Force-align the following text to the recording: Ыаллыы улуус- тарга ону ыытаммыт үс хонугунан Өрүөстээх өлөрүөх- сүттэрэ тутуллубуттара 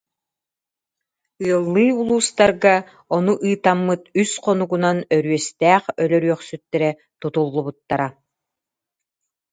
Ыаллыы 1.45 1.87
улуус- 1.99 2.35
тарга 2.37 2.75
ону 3.15 3.33
ыытаммыт 3.47 4.01
үс 4.21 4.31
хонугунан 4.43 4.97
Өрүөстээх 5.15 5.83
өлөрүөх- 6.03 6.45
сүттэрэ 6.49 6.89
тутуллубуттара 7.19 8.07